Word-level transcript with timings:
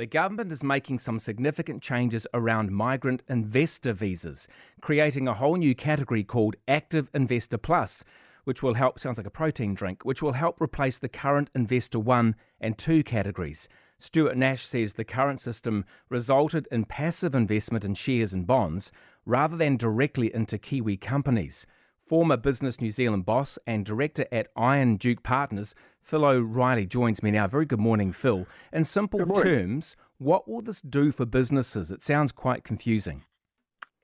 the 0.00 0.06
government 0.06 0.50
is 0.50 0.64
making 0.64 0.98
some 0.98 1.18
significant 1.18 1.82
changes 1.82 2.26
around 2.32 2.72
migrant 2.72 3.22
investor 3.28 3.92
visas, 3.92 4.48
creating 4.80 5.28
a 5.28 5.34
whole 5.34 5.56
new 5.56 5.74
category 5.74 6.24
called 6.24 6.56
Active 6.66 7.10
Investor 7.12 7.58
Plus, 7.58 8.02
which 8.44 8.62
will 8.62 8.72
help, 8.72 8.98
sounds 8.98 9.18
like 9.18 9.26
a 9.26 9.30
protein 9.30 9.74
drink, 9.74 10.02
which 10.02 10.22
will 10.22 10.32
help 10.32 10.58
replace 10.58 10.98
the 10.98 11.10
current 11.10 11.50
Investor 11.54 11.98
1 11.98 12.34
and 12.62 12.78
2 12.78 13.02
categories. 13.02 13.68
Stuart 13.98 14.38
Nash 14.38 14.64
says 14.64 14.94
the 14.94 15.04
current 15.04 15.38
system 15.38 15.84
resulted 16.08 16.66
in 16.72 16.86
passive 16.86 17.34
investment 17.34 17.84
in 17.84 17.92
shares 17.92 18.32
and 18.32 18.46
bonds 18.46 18.90
rather 19.26 19.58
than 19.58 19.76
directly 19.76 20.34
into 20.34 20.56
Kiwi 20.56 20.96
companies. 20.96 21.66
Former 22.10 22.36
Business 22.36 22.80
New 22.80 22.90
Zealand 22.90 23.24
boss 23.24 23.56
and 23.68 23.86
director 23.86 24.26
at 24.32 24.48
Iron 24.56 24.96
Duke 24.96 25.22
Partners, 25.22 25.76
Phil 26.02 26.24
O'Reilly, 26.24 26.84
joins 26.84 27.22
me 27.22 27.30
now. 27.30 27.46
Very 27.46 27.66
good 27.66 27.78
morning, 27.78 28.10
Phil. 28.10 28.48
In 28.72 28.82
simple 28.82 29.24
terms, 29.26 29.94
what 30.18 30.48
will 30.48 30.60
this 30.60 30.80
do 30.80 31.12
for 31.12 31.24
businesses? 31.24 31.92
It 31.92 32.02
sounds 32.02 32.32
quite 32.32 32.64
confusing. 32.64 33.22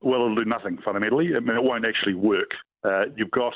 Well, 0.03 0.21
it'll 0.21 0.37
do 0.37 0.45
nothing 0.45 0.79
fundamentally. 0.85 1.35
I 1.35 1.41
mean, 1.41 1.57
it 1.57 1.65
won't 1.65 1.85
actually 1.85 2.15
work. 2.15 2.53
Uh, 2.85 3.07
you've 3.16 3.33
got 3.33 3.55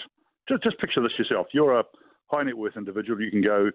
just 0.48 0.64
just 0.64 0.80
picture 0.80 1.00
this 1.00 1.16
yourself. 1.16 1.46
You're 1.52 1.78
a 1.78 1.84
high 2.26 2.42
net 2.42 2.58
worth 2.58 2.76
individual. 2.76 3.22
You 3.22 3.30
can 3.30 3.42
go 3.42 3.70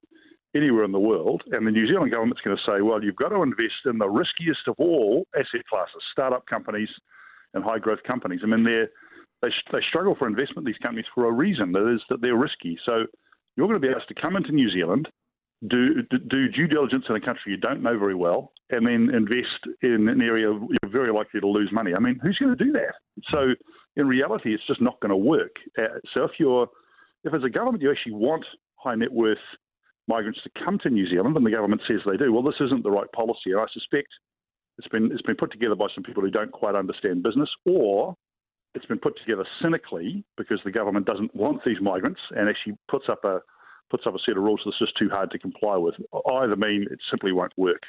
anywhere 0.53 0.83
in 0.83 0.91
the 0.91 0.99
world, 0.99 1.41
and 1.53 1.65
the 1.65 1.71
New 1.71 1.87
Zealand 1.87 2.11
government's 2.11 2.41
going 2.41 2.57
to 2.57 2.63
say, 2.69 2.81
well, 2.81 3.01
you've 3.01 3.15
got 3.15 3.29
to 3.29 3.43
invest 3.43 3.85
in 3.85 3.97
the 3.97 4.09
riskiest 4.09 4.67
of 4.67 4.75
all 4.77 5.25
asset 5.37 5.65
classes, 5.69 6.03
startup 6.11 6.45
companies 6.47 6.89
and 7.53 7.63
high 7.63 7.79
growth 7.79 8.03
companies. 8.05 8.41
I 8.43 8.47
mean, 8.47 8.65
they're 8.65 8.89
they, 9.41 9.49
they 9.71 9.79
struggle 9.89 10.15
for 10.17 10.27
investment, 10.27 10.65
these 10.65 10.77
companies, 10.81 11.05
for 11.13 11.27
a 11.27 11.31
reason. 11.31 11.71
That 11.71 11.93
is 11.93 12.01
that 12.09 12.21
they're 12.21 12.35
risky. 12.37 12.77
So 12.85 13.05
you're 13.55 13.67
going 13.67 13.81
to 13.81 13.87
be 13.87 13.93
asked 13.93 14.09
to 14.09 14.21
come 14.21 14.35
into 14.35 14.51
New 14.51 14.69
Zealand, 14.71 15.07
do, 15.67 16.03
do 16.29 16.49
due 16.49 16.67
diligence 16.67 17.05
in 17.09 17.15
a 17.15 17.21
country 17.21 17.51
you 17.51 17.57
don't 17.57 17.81
know 17.81 17.97
very 17.97 18.15
well, 18.15 18.51
and 18.69 18.85
then 18.85 19.13
invest 19.13 19.61
in 19.81 20.07
an 20.09 20.21
area 20.21 20.47
you're 20.47 20.91
very 20.91 21.11
likely 21.11 21.39
to 21.39 21.47
lose 21.47 21.69
money. 21.71 21.91
I 21.95 21.99
mean, 21.99 22.19
who's 22.21 22.37
going 22.37 22.55
to 22.55 22.63
do 22.63 22.71
that? 22.73 22.93
So 23.31 23.53
in 23.95 24.07
reality, 24.07 24.53
it's 24.53 24.65
just 24.67 24.81
not 24.81 24.99
going 24.99 25.11
to 25.11 25.17
work. 25.17 25.55
Uh, 25.77 25.99
so 26.13 26.23
if 26.23 26.31
you're, 26.39 26.67
if 27.23 27.33
as 27.33 27.43
a 27.43 27.49
government 27.49 27.81
you 27.81 27.91
actually 27.91 28.13
want 28.13 28.45
high 28.75 28.95
net 28.95 29.11
worth 29.11 29.37
migrants 30.07 30.39
to 30.43 30.49
come 30.63 30.77
to 30.83 30.89
New 30.89 31.09
Zealand, 31.09 31.35
and 31.35 31.45
the 31.45 31.51
government 31.51 31.81
says 31.87 31.97
they 32.05 32.17
do, 32.17 32.31
well, 32.31 32.43
this 32.43 32.59
isn't 32.59 32.83
the 32.83 32.91
right 32.91 33.11
policy. 33.13 33.51
And 33.51 33.59
I 33.59 33.65
suspect 33.73 34.09
it's 34.77 34.87
been 34.89 35.11
it's 35.11 35.21
been 35.21 35.37
put 35.37 35.51
together 35.51 35.75
by 35.75 35.87
some 35.95 36.03
people 36.03 36.21
who 36.21 36.29
don't 36.29 36.51
quite 36.51 36.75
understand 36.75 37.23
business, 37.23 37.49
or 37.65 38.15
it's 38.75 38.85
been 38.85 38.99
put 38.99 39.17
together 39.19 39.45
cynically 39.61 40.23
because 40.37 40.59
the 40.63 40.71
government 40.71 41.05
doesn't 41.05 41.33
want 41.35 41.63
these 41.65 41.81
migrants 41.81 42.19
and 42.31 42.49
actually 42.49 42.77
puts 42.89 43.05
up 43.09 43.23
a 43.23 43.39
puts 43.89 44.05
up 44.07 44.15
a 44.15 44.17
set 44.25 44.35
of 44.35 44.43
rules 44.43 44.61
that's 44.65 44.79
just 44.79 44.97
too 44.97 45.09
hard 45.09 45.29
to 45.31 45.37
comply 45.37 45.77
with. 45.77 45.95
Either 46.33 46.55
mean 46.55 46.87
it 46.89 46.99
simply 47.09 47.31
won't 47.31 47.53
work. 47.55 47.83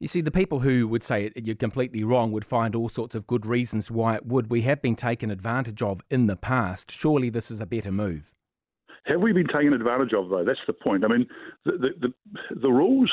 You 0.00 0.08
see, 0.08 0.20
the 0.20 0.30
people 0.30 0.60
who 0.60 0.86
would 0.88 1.02
say 1.02 1.30
you're 1.34 1.56
completely 1.56 2.04
wrong 2.04 2.30
would 2.32 2.44
find 2.44 2.74
all 2.74 2.88
sorts 2.88 3.16
of 3.16 3.26
good 3.26 3.46
reasons 3.46 3.90
why 3.90 4.14
it 4.16 4.26
would. 4.26 4.50
We 4.50 4.62
have 4.62 4.80
been 4.82 4.94
taken 4.94 5.30
advantage 5.30 5.82
of 5.82 6.00
in 6.10 6.26
the 6.26 6.36
past. 6.36 6.90
Surely 6.90 7.30
this 7.30 7.50
is 7.50 7.60
a 7.60 7.66
better 7.66 7.90
move. 7.90 8.32
Have 9.06 9.20
we 9.20 9.32
been 9.32 9.46
taken 9.46 9.72
advantage 9.72 10.12
of, 10.12 10.28
though? 10.28 10.44
That's 10.44 10.58
the 10.66 10.72
point. 10.72 11.04
I 11.04 11.08
mean, 11.08 11.26
the, 11.64 11.72
the, 11.72 11.88
the, 12.00 12.60
the 12.60 12.70
rules 12.70 13.10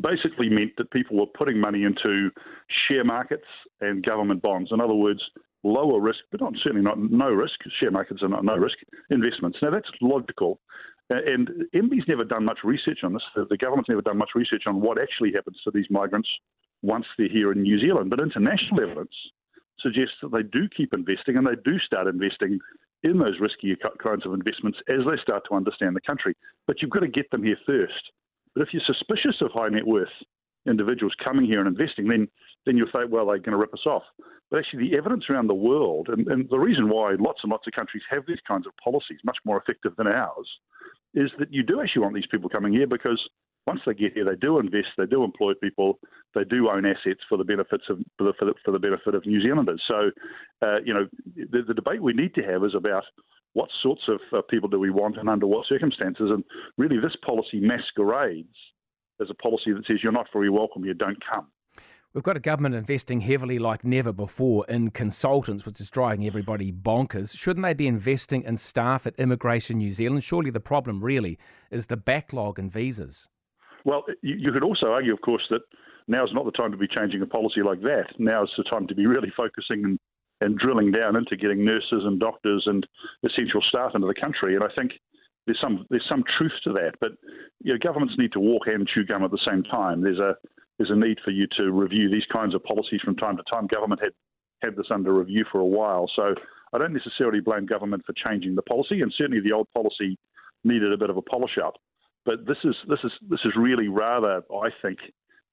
basically 0.00 0.48
meant 0.48 0.72
that 0.76 0.90
people 0.90 1.16
were 1.16 1.26
putting 1.26 1.58
money 1.58 1.84
into 1.84 2.30
share 2.86 3.04
markets 3.04 3.46
and 3.80 4.04
government 4.04 4.42
bonds. 4.42 4.70
In 4.72 4.80
other 4.80 4.94
words, 4.94 5.22
lower 5.64 6.00
risk, 6.00 6.20
but 6.30 6.40
not 6.40 6.54
certainly 6.62 6.84
not 6.84 6.98
no 6.98 7.28
risk. 7.30 7.58
Share 7.80 7.90
markets 7.90 8.22
are 8.22 8.28
not 8.28 8.44
no 8.44 8.56
risk 8.56 8.76
investments. 9.10 9.58
Now 9.62 9.70
that's 9.70 9.90
logical. 10.00 10.60
Uh, 11.10 11.16
and 11.26 11.48
MBIE's 11.74 12.06
never 12.06 12.24
done 12.24 12.44
much 12.44 12.58
research 12.64 12.98
on 13.02 13.14
this. 13.14 13.22
The 13.34 13.56
government's 13.56 13.88
never 13.88 14.02
done 14.02 14.18
much 14.18 14.30
research 14.34 14.64
on 14.66 14.80
what 14.80 15.00
actually 15.00 15.32
happens 15.34 15.58
to 15.64 15.70
these 15.72 15.86
migrants 15.90 16.28
once 16.82 17.06
they're 17.16 17.28
here 17.28 17.50
in 17.52 17.62
New 17.62 17.80
Zealand. 17.80 18.10
But 18.10 18.20
international 18.20 18.82
evidence 18.82 19.14
suggests 19.80 20.16
that 20.22 20.32
they 20.32 20.42
do 20.42 20.68
keep 20.68 20.92
investing 20.92 21.36
and 21.36 21.46
they 21.46 21.56
do 21.64 21.78
start 21.78 22.08
investing 22.08 22.58
in 23.04 23.18
those 23.18 23.38
riskier 23.40 23.76
kinds 24.02 24.26
of 24.26 24.34
investments 24.34 24.78
as 24.88 24.98
they 25.08 25.16
start 25.22 25.44
to 25.48 25.56
understand 25.56 25.96
the 25.96 26.00
country. 26.00 26.36
But 26.66 26.82
you've 26.82 26.90
got 26.90 27.00
to 27.00 27.08
get 27.08 27.30
them 27.30 27.44
here 27.44 27.58
first. 27.64 28.12
But 28.54 28.62
if 28.62 28.68
you're 28.72 28.82
suspicious 28.84 29.40
of 29.40 29.52
high 29.52 29.68
net 29.68 29.86
worth 29.86 30.08
individuals 30.66 31.14
coming 31.22 31.46
here 31.46 31.60
and 31.60 31.68
investing, 31.68 32.08
then 32.08 32.28
then 32.66 32.76
you'll 32.76 32.88
say, 32.94 33.04
well, 33.08 33.26
they're 33.26 33.38
going 33.38 33.52
to 33.52 33.56
rip 33.56 33.72
us 33.72 33.86
off. 33.86 34.02
But 34.50 34.58
actually, 34.58 34.90
the 34.90 34.96
evidence 34.96 35.24
around 35.30 35.46
the 35.46 35.54
world, 35.54 36.08
and, 36.10 36.26
and 36.28 36.48
the 36.50 36.58
reason 36.58 36.88
why 36.88 37.14
lots 37.18 37.40
and 37.42 37.50
lots 37.50 37.66
of 37.66 37.72
countries 37.72 38.02
have 38.10 38.24
these 38.26 38.40
kinds 38.46 38.66
of 38.66 38.72
policies, 38.82 39.20
much 39.24 39.38
more 39.44 39.58
effective 39.58 39.94
than 39.96 40.06
ours, 40.06 40.48
is 41.14 41.30
that 41.38 41.52
you 41.52 41.62
do 41.62 41.80
actually 41.80 42.02
want 42.02 42.14
these 42.14 42.26
people 42.30 42.48
coming 42.48 42.72
here 42.72 42.86
because 42.86 43.20
once 43.66 43.80
they 43.84 43.92
get 43.92 44.14
here, 44.14 44.24
they 44.24 44.36
do 44.36 44.58
invest, 44.58 44.88
they 44.96 45.06
do 45.06 45.24
employ 45.24 45.52
people, 45.62 45.98
they 46.34 46.44
do 46.44 46.70
own 46.70 46.86
assets 46.86 47.20
for 47.28 47.36
the 47.36 47.44
benefits 47.44 47.84
of 47.90 47.98
for 48.16 48.24
the, 48.24 48.32
for 48.38 48.44
the, 48.46 48.54
for 48.64 48.70
the 48.70 48.78
benefit 48.78 49.14
of 49.14 49.26
New 49.26 49.42
Zealanders. 49.42 49.82
So, 49.86 50.10
uh, 50.62 50.78
you 50.84 50.94
know, 50.94 51.06
the, 51.36 51.62
the, 51.68 51.74
debate 51.74 52.02
we 52.02 52.14
need 52.14 52.34
to 52.36 52.42
have 52.42 52.64
is 52.64 52.74
about 52.74 53.04
what 53.52 53.68
sorts 53.82 54.02
of 54.08 54.20
uh, 54.32 54.40
people 54.48 54.70
do 54.70 54.78
we 54.78 54.90
want 54.90 55.18
and 55.18 55.28
under 55.28 55.46
what 55.46 55.66
circumstances. 55.66 56.30
And 56.30 56.44
really, 56.78 56.98
this 56.98 57.16
policy 57.26 57.60
masquerades 57.60 58.56
as 59.20 59.28
a 59.30 59.34
policy 59.34 59.72
that 59.72 59.84
says 59.86 59.98
you're 60.02 60.12
not 60.12 60.26
very 60.32 60.50
welcome 60.50 60.84
here, 60.84 60.94
don't 60.94 61.18
come. 61.32 61.48
We've 62.14 62.24
got 62.24 62.38
a 62.38 62.40
government 62.40 62.74
investing 62.74 63.20
heavily 63.20 63.58
like 63.58 63.84
never 63.84 64.14
before 64.14 64.64
in 64.66 64.90
consultants, 64.90 65.66
which 65.66 65.78
is 65.78 65.90
driving 65.90 66.26
everybody 66.26 66.72
bonkers. 66.72 67.36
Shouldn't 67.36 67.64
they 67.64 67.74
be 67.74 67.86
investing 67.86 68.44
in 68.44 68.56
staff 68.56 69.06
at 69.06 69.14
Immigration 69.16 69.78
New 69.78 69.92
Zealand? 69.92 70.24
Surely 70.24 70.50
the 70.50 70.58
problem 70.58 71.04
really 71.04 71.38
is 71.70 71.86
the 71.86 71.98
backlog 71.98 72.58
in 72.58 72.70
visas. 72.70 73.28
Well, 73.84 74.04
you 74.22 74.50
could 74.52 74.64
also 74.64 74.86
argue, 74.86 75.12
of 75.12 75.20
course, 75.20 75.46
that 75.50 75.60
now 76.08 76.24
is 76.24 76.30
not 76.32 76.46
the 76.46 76.50
time 76.52 76.72
to 76.72 76.78
be 76.78 76.88
changing 76.88 77.20
a 77.20 77.26
policy 77.26 77.60
like 77.62 77.82
that. 77.82 78.06
Now 78.18 78.42
is 78.42 78.50
the 78.56 78.64
time 78.64 78.86
to 78.86 78.94
be 78.94 79.06
really 79.06 79.32
focusing 79.36 79.84
and, 79.84 79.98
and 80.40 80.58
drilling 80.58 80.90
down 80.90 81.14
into 81.14 81.36
getting 81.36 81.64
nurses 81.64 82.04
and 82.04 82.18
doctors 82.18 82.64
and 82.66 82.86
essential 83.22 83.60
staff 83.68 83.92
into 83.94 84.06
the 84.06 84.20
country. 84.20 84.54
And 84.54 84.64
I 84.64 84.68
think 84.76 84.92
there's 85.48 85.60
some 85.60 85.86
there's 85.88 86.06
some 86.08 86.22
truth 86.36 86.52
to 86.64 86.72
that. 86.74 86.92
But 87.00 87.12
you 87.60 87.72
know, 87.72 87.78
governments 87.82 88.14
need 88.18 88.32
to 88.32 88.40
walk 88.40 88.66
and 88.66 88.86
chew 88.86 89.04
gum 89.04 89.24
at 89.24 89.30
the 89.30 89.44
same 89.48 89.62
time. 89.64 90.02
There's 90.02 90.18
a 90.18 90.36
there's 90.76 90.90
a 90.90 90.96
need 90.96 91.18
for 91.24 91.30
you 91.30 91.46
to 91.58 91.72
review 91.72 92.08
these 92.10 92.26
kinds 92.32 92.54
of 92.54 92.62
policies 92.62 93.00
from 93.04 93.16
time 93.16 93.36
to 93.38 93.42
time. 93.50 93.66
Government 93.66 94.00
had 94.02 94.12
had 94.62 94.76
this 94.76 94.86
under 94.90 95.12
review 95.12 95.44
for 95.50 95.60
a 95.60 95.66
while, 95.66 96.10
so 96.14 96.34
I 96.72 96.78
don't 96.78 96.92
necessarily 96.92 97.40
blame 97.40 97.64
government 97.66 98.04
for 98.04 98.12
changing 98.12 98.54
the 98.54 98.62
policy, 98.62 99.00
and 99.00 99.12
certainly 99.16 99.40
the 99.40 99.54
old 99.54 99.68
policy 99.74 100.18
needed 100.64 100.92
a 100.92 100.98
bit 100.98 101.10
of 101.10 101.16
a 101.16 101.22
polish 101.22 101.56
up. 101.64 101.74
But 102.26 102.46
this 102.46 102.58
is 102.64 102.74
this 102.88 102.98
is 103.04 103.12
this 103.28 103.40
is 103.44 103.52
really 103.56 103.88
rather, 103.88 104.42
I 104.52 104.68
think, 104.82 104.98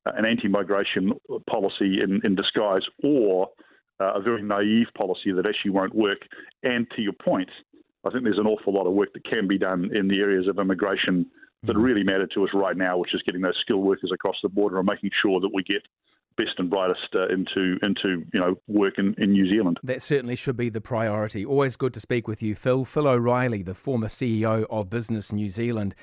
an 0.06 0.26
anti-migration 0.26 1.14
policy 1.50 2.00
in, 2.04 2.22
in 2.26 2.36
disguise, 2.36 2.84
or 3.02 3.48
uh, 4.02 4.14
a 4.16 4.22
very 4.22 4.44
naive 4.44 4.88
policy 4.98 5.32
that 5.32 5.48
actually 5.48 5.72
won't 5.72 5.96
work. 5.96 6.20
And 6.64 6.86
to 6.96 7.02
your 7.02 7.14
point, 7.14 7.50
I 8.06 8.12
think 8.12 8.24
there's 8.24 8.38
an 8.38 8.48
awful 8.48 8.74
lot 8.74 8.88
of 8.88 8.94
work 8.94 9.14
that 9.14 9.26
can 9.26 9.48
be 9.48 9.58
done 9.58 9.90
in 9.94 10.08
the 10.08 10.20
areas 10.20 10.48
of 10.48 10.60
immigration 10.60 11.26
that 11.64 11.78
really 11.78 12.04
matter 12.04 12.28
to 12.28 12.44
us 12.44 12.50
right 12.54 12.78
now, 12.78 12.98
which 12.98 13.14
is 13.16 13.22
getting 13.26 13.42
those 13.42 13.58
skilled 13.62 13.84
workers 13.84 14.12
across 14.14 14.36
the 14.44 14.50
border 14.50 14.78
and 14.78 14.86
making 14.86 15.10
sure 15.22 15.40
that 15.40 15.50
we 15.54 15.64
get 15.64 15.82
best 16.38 16.52
and 16.58 16.70
brightest 16.70 17.16
uh, 17.16 17.28
into 17.28 17.78
into 17.82 18.26
you 18.34 18.40
know 18.40 18.56
work 18.68 18.96
in, 18.98 19.16
in 19.18 19.32
New 19.32 19.50
Zealand. 19.50 19.80
That 19.84 20.02
certainly 20.02 20.36
should 20.36 20.58
be 20.58 20.70
the 20.70 20.82
priority. 20.82 21.46
Always 21.46 21.76
good 21.76 21.94
to 21.94 22.00
speak 22.00 22.28
with 22.28 22.44
you, 22.44 22.56
Phil. 22.56 22.86
Phil 22.86 23.08
O'Reilly, 23.08 23.64
the 23.64 23.74
former 23.74 24.08
CEO 24.08 24.66
of 24.70 24.90
Business 24.90 25.32
New 25.32 25.50
Zealand. 25.50 25.96